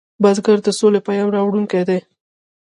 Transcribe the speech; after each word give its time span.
بزګر 0.21 0.57
د 0.63 0.67
سولې 0.79 0.99
پیام 1.07 1.29
راوړونکی 1.35 1.81
دی 1.89 1.99